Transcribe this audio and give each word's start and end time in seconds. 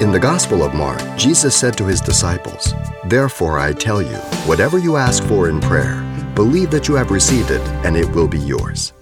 In 0.00 0.12
the 0.12 0.18
Gospel 0.18 0.62
of 0.62 0.72
Mark, 0.72 0.98
Jesus 1.18 1.54
said 1.54 1.76
to 1.76 1.84
his 1.84 2.00
disciples, 2.00 2.72
Therefore 3.04 3.58
I 3.58 3.74
tell 3.74 4.00
you, 4.00 4.16
whatever 4.46 4.78
you 4.78 4.96
ask 4.96 5.22
for 5.24 5.50
in 5.50 5.60
prayer, 5.60 6.00
believe 6.34 6.70
that 6.70 6.88
you 6.88 6.94
have 6.94 7.10
received 7.10 7.50
it 7.50 7.60
and 7.84 7.98
it 7.98 8.08
will 8.12 8.26
be 8.26 8.38
yours. 8.38 8.94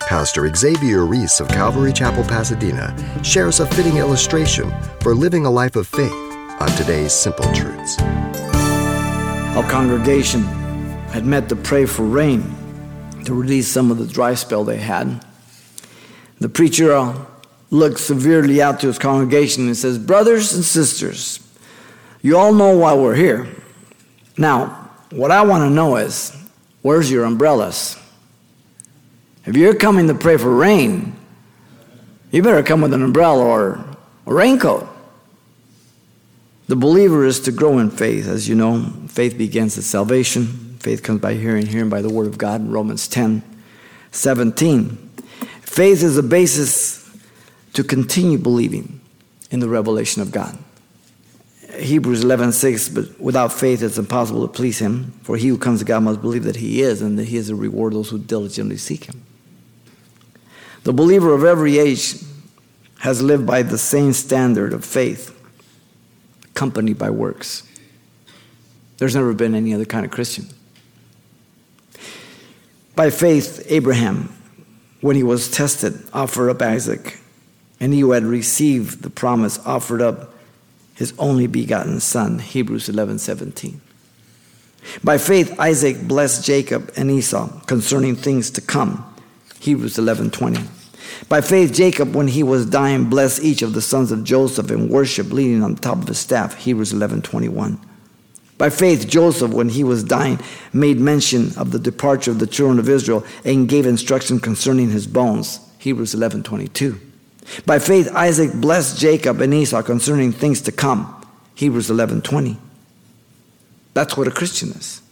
Pastor 0.00 0.52
Xavier 0.52 1.06
Reese 1.06 1.38
of 1.38 1.46
Calvary 1.46 1.92
Chapel, 1.92 2.24
Pasadena, 2.24 2.96
shares 3.22 3.60
a 3.60 3.66
fitting 3.66 3.98
illustration 3.98 4.74
for 5.00 5.14
living 5.14 5.46
a 5.46 5.50
life 5.50 5.76
of 5.76 5.86
faith 5.86 6.10
on 6.60 6.68
today's 6.70 7.12
Simple 7.12 7.46
Truths. 7.54 8.00
Our 9.54 9.70
congregation 9.70 10.42
had 11.12 11.24
met 11.24 11.48
to 11.50 11.54
pray 11.54 11.86
for 11.86 12.02
rain 12.02 12.42
to 13.24 13.34
release 13.34 13.68
some 13.68 13.92
of 13.92 13.98
the 13.98 14.06
dry 14.06 14.34
spell 14.34 14.64
they 14.64 14.78
had. 14.78 15.24
The 16.40 16.48
preacher 16.48 16.92
uh, 16.92 17.24
looked 17.70 18.00
severely 18.00 18.60
out 18.60 18.80
to 18.80 18.88
his 18.88 18.98
congregation 18.98 19.66
and 19.66 19.76
says, 19.76 19.98
Brothers 19.98 20.52
and 20.52 20.64
sisters, 20.64 21.40
you 22.20 22.36
all 22.36 22.52
know 22.52 22.76
why 22.76 22.94
we're 22.94 23.14
here. 23.14 23.48
Now, 24.36 24.90
what 25.10 25.30
I 25.30 25.42
want 25.42 25.62
to 25.62 25.70
know 25.70 25.96
is, 25.96 26.36
where's 26.82 27.10
your 27.10 27.24
umbrellas? 27.24 27.96
If 29.46 29.56
you're 29.56 29.74
coming 29.74 30.08
to 30.08 30.14
pray 30.14 30.36
for 30.36 30.54
rain, 30.54 31.16
you 32.30 32.42
better 32.42 32.62
come 32.62 32.80
with 32.80 32.92
an 32.92 33.02
umbrella 33.02 33.44
or 33.44 33.96
a 34.26 34.34
raincoat. 34.34 34.86
The 36.68 36.76
believer 36.76 37.24
is 37.24 37.40
to 37.40 37.52
grow 37.52 37.78
in 37.78 37.90
faith. 37.90 38.28
As 38.28 38.48
you 38.48 38.54
know, 38.54 38.92
faith 39.08 39.36
begins 39.36 39.76
at 39.76 39.84
salvation. 39.84 40.76
Faith 40.78 41.02
comes 41.02 41.20
by 41.20 41.34
hearing, 41.34 41.66
hearing 41.66 41.88
by 41.88 42.00
the 42.00 42.08
word 42.08 42.28
of 42.28 42.38
God 42.38 42.60
in 42.60 42.70
Romans 42.70 43.08
10 43.08 43.42
17. 44.12 45.10
Faith 45.62 46.02
is 46.02 46.16
the 46.16 46.22
basis 46.22 46.99
to 47.74 47.84
continue 47.84 48.38
believing 48.38 49.00
in 49.50 49.60
the 49.60 49.68
revelation 49.68 50.22
of 50.22 50.32
God. 50.32 50.58
Hebrews 51.78 52.24
11 52.24 52.52
6, 52.52 52.88
but 52.90 53.20
without 53.20 53.52
faith 53.52 53.82
it's 53.82 53.98
impossible 53.98 54.46
to 54.46 54.52
please 54.52 54.78
him, 54.78 55.12
for 55.22 55.36
he 55.36 55.48
who 55.48 55.58
comes 55.58 55.78
to 55.80 55.84
God 55.84 56.02
must 56.02 56.20
believe 56.20 56.44
that 56.44 56.56
he 56.56 56.82
is, 56.82 57.00
and 57.00 57.18
that 57.18 57.28
he 57.28 57.36
is 57.36 57.48
a 57.48 57.54
reward 57.54 57.92
of 57.92 57.98
those 57.98 58.10
who 58.10 58.18
diligently 58.18 58.76
seek 58.76 59.04
him. 59.04 59.22
The 60.82 60.92
believer 60.92 61.32
of 61.32 61.44
every 61.44 61.78
age 61.78 62.16
has 63.00 63.22
lived 63.22 63.46
by 63.46 63.62
the 63.62 63.78
same 63.78 64.12
standard 64.12 64.72
of 64.72 64.84
faith, 64.84 65.36
accompanied 66.44 66.98
by 66.98 67.10
works. 67.10 67.66
There's 68.98 69.14
never 69.14 69.32
been 69.32 69.54
any 69.54 69.72
other 69.72 69.86
kind 69.86 70.04
of 70.04 70.10
Christian. 70.10 70.46
By 72.94 73.08
faith, 73.08 73.64
Abraham, 73.68 74.34
when 75.00 75.16
he 75.16 75.22
was 75.22 75.50
tested, 75.50 75.94
offered 76.12 76.50
up 76.50 76.60
Isaac, 76.60 77.19
and 77.80 77.94
he 77.94 78.00
who 78.00 78.12
had 78.12 78.24
received 78.24 79.02
the 79.02 79.10
promise 79.10 79.58
offered 79.66 80.02
up 80.02 80.34
his 80.94 81.14
only 81.18 81.46
begotten 81.46 81.98
son, 81.98 82.38
Hebrews 82.38 82.88
11 82.88 83.18
17. 83.18 83.80
By 85.02 85.18
faith, 85.18 85.58
Isaac 85.58 86.06
blessed 86.06 86.44
Jacob 86.44 86.92
and 86.96 87.10
Esau 87.10 87.48
concerning 87.64 88.16
things 88.16 88.50
to 88.50 88.60
come, 88.60 89.04
Hebrews 89.60 89.98
11 89.98 90.30
20. 90.30 90.62
By 91.28 91.40
faith, 91.40 91.72
Jacob, 91.72 92.14
when 92.14 92.28
he 92.28 92.42
was 92.42 92.66
dying, 92.66 93.06
blessed 93.06 93.42
each 93.42 93.62
of 93.62 93.72
the 93.72 93.80
sons 93.80 94.12
of 94.12 94.24
Joseph 94.24 94.70
and 94.70 94.90
worship 94.90 95.32
leaning 95.32 95.62
on 95.62 95.74
the 95.74 95.80
top 95.80 95.98
of 95.98 96.08
his 96.08 96.18
staff, 96.18 96.56
Hebrews 96.56 96.92
11 96.92 97.22
21. 97.22 97.80
By 98.58 98.68
faith, 98.68 99.08
Joseph, 99.08 99.52
when 99.52 99.70
he 99.70 99.84
was 99.84 100.04
dying, 100.04 100.38
made 100.74 101.00
mention 101.00 101.56
of 101.56 101.70
the 101.70 101.78
departure 101.78 102.30
of 102.30 102.40
the 102.40 102.46
children 102.46 102.78
of 102.78 102.90
Israel 102.90 103.24
and 103.42 103.68
gave 103.68 103.86
instruction 103.86 104.38
concerning 104.38 104.90
his 104.90 105.06
bones, 105.06 105.60
Hebrews 105.78 106.12
11 106.12 106.42
22. 106.42 107.09
By 107.66 107.78
faith, 107.78 108.08
Isaac 108.14 108.52
blessed 108.52 108.98
Jacob 108.98 109.40
and 109.40 109.52
Esau 109.52 109.82
concerning 109.82 110.32
things 110.32 110.60
to 110.62 110.72
come, 110.72 111.26
Hebrews 111.54 111.90
11 111.90 112.22
20. 112.22 112.56
That's 113.94 114.16
what 114.16 114.28
a 114.28 114.30
Christian 114.30 114.70
is 114.70 115.02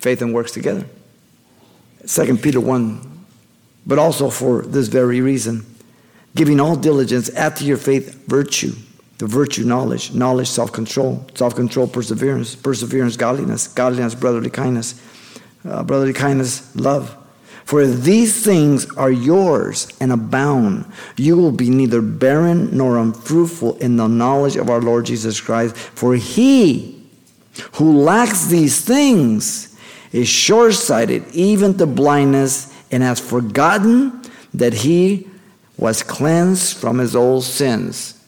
faith 0.00 0.22
and 0.22 0.32
works 0.32 0.52
together. 0.52 0.86
2 2.06 2.36
Peter 2.38 2.60
1 2.60 3.18
but 3.88 3.98
also 3.98 4.28
for 4.28 4.62
this 4.62 4.86
very 4.86 5.20
reason. 5.20 5.64
Giving 6.36 6.60
all 6.60 6.76
diligence, 6.76 7.34
add 7.34 7.56
to 7.56 7.64
your 7.64 7.78
faith 7.78 8.22
virtue, 8.26 8.72
the 9.16 9.26
virtue 9.26 9.64
knowledge, 9.64 10.12
knowledge 10.12 10.48
self 10.48 10.70
control, 10.70 11.26
self 11.34 11.56
control 11.56 11.88
perseverance, 11.88 12.54
perseverance 12.54 13.16
godliness, 13.16 13.66
godliness 13.66 14.14
brotherly 14.14 14.50
kindness, 14.50 15.00
uh, 15.64 15.82
brotherly 15.82 16.12
kindness 16.12 16.76
love. 16.76 17.16
For 17.68 17.86
these 17.86 18.42
things 18.42 18.90
are 18.96 19.10
yours 19.10 19.88
and 20.00 20.10
abound, 20.10 20.90
you 21.18 21.36
will 21.36 21.52
be 21.52 21.68
neither 21.68 22.00
barren 22.00 22.74
nor 22.74 22.96
unfruitful 22.96 23.76
in 23.76 23.98
the 23.98 24.06
knowledge 24.06 24.56
of 24.56 24.70
our 24.70 24.80
Lord 24.80 25.04
Jesus 25.04 25.38
Christ. 25.38 25.76
For 25.76 26.14
he 26.14 26.98
who 27.74 27.98
lacks 27.98 28.46
these 28.46 28.80
things 28.80 29.78
is 30.12 30.26
short 30.26 30.72
sighted, 30.72 31.26
even 31.34 31.76
to 31.76 31.84
blindness 31.84 32.74
and 32.90 33.02
has 33.02 33.20
forgotten 33.20 34.22
that 34.54 34.72
he 34.72 35.28
was 35.76 36.02
cleansed 36.02 36.78
from 36.78 36.96
his 36.96 37.14
old 37.14 37.44
sins. 37.44 38.18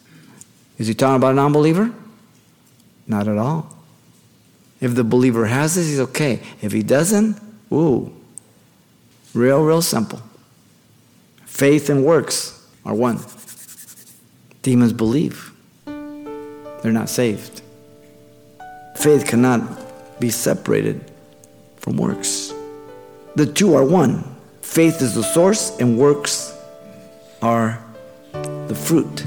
Is 0.77 0.87
he 0.87 0.93
talking 0.93 1.17
about 1.17 1.33
a 1.33 1.37
non 1.37 1.55
believer? 1.55 1.91
Not 3.07 3.27
at 3.27 3.39
all. 3.39 3.75
If 4.83 4.95
the 4.95 5.05
believer 5.05 5.47
has 5.47 5.77
this, 5.77 5.87
he's 5.87 6.01
okay. 6.01 6.43
If 6.61 6.73
he 6.73 6.83
doesn't, 6.83 7.41
ooh, 7.73 8.20
real, 9.35 9.63
real 9.63 9.83
simple. 9.83 10.21
Faith 11.45 11.91
and 11.91 12.05
works 12.05 12.67
are 12.85 12.95
one. 12.95 13.21
Demons 14.63 14.93
believe, 14.93 15.53
they're 15.87 16.93
not 16.93 17.09
saved. 17.09 17.63
Faith 18.97 19.27
cannot 19.27 20.21
be 20.21 20.31
separated 20.31 21.11
from 21.77 21.97
works. 21.97 22.53
The 23.37 23.47
two 23.47 23.75
are 23.75 23.85
one. 23.85 24.25
Faith 24.61 25.01
is 25.01 25.15
the 25.15 25.23
source, 25.23 25.77
and 25.79 25.99
works 25.99 26.55
are 27.43 27.83
the 28.33 28.75
fruit. 28.75 29.25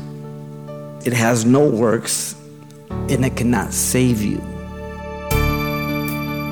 It 1.05 1.13
has 1.13 1.45
no 1.45 1.67
works, 1.67 2.35
and 2.89 3.25
it 3.25 3.35
cannot 3.35 3.73
save 3.73 4.21
you. 4.21 4.52